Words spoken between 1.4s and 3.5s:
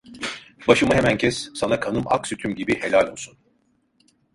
sana kanım ak sütüm gibi helal olsun…